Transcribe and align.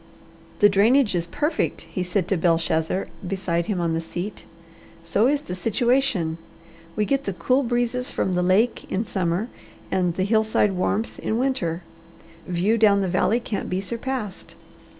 "The 0.61 0.67
drainage 0.67 1.13
is 1.13 1.27
perfect," 1.27 1.81
he 1.81 2.01
said 2.01 2.27
to 2.29 2.35
Belshazzar 2.35 3.07
beside 3.27 3.67
him 3.67 3.79
on 3.79 3.93
the 3.93 4.01
seat. 4.01 4.45
"So 5.03 5.27
is 5.27 5.43
the 5.43 5.53
situation. 5.53 6.39
We 6.95 7.05
get 7.05 7.25
the 7.25 7.33
cool 7.33 7.61
breezes 7.61 8.09
from 8.09 8.33
the 8.33 8.41
lake 8.41 8.91
in 8.91 9.05
summer 9.05 9.47
and 9.91 10.15
the 10.15 10.23
hillside 10.23 10.71
warmth 10.71 11.19
in 11.19 11.37
winter. 11.37 11.83
View 12.47 12.79
down 12.79 13.01
the 13.01 13.07
valley 13.09 13.39
can't 13.39 13.69
be 13.69 13.79
surpassed. 13.79 14.55